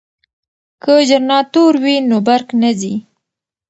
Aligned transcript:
که 0.83 0.93
جنراتور 1.09 1.73
وي 1.83 1.95
نو 2.09 2.17
برق 2.27 2.47
نه 2.61 2.71
ځي. 2.79 2.93